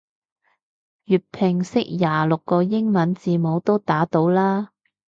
[1.05, 4.71] 粵拼識廿六個英文字母都打到啦